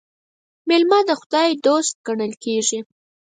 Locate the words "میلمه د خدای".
0.67-1.49